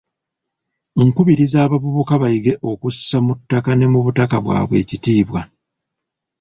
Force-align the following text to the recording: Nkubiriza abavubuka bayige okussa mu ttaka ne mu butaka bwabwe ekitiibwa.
Nkubiriza 1.07 1.57
abavubuka 1.65 2.13
bayige 2.21 2.53
okussa 2.71 3.17
mu 3.25 3.33
ttaka 3.39 3.71
ne 3.75 3.87
mu 3.93 3.99
butaka 4.05 4.37
bwabwe 4.45 4.75
ekitiibwa. 4.83 5.39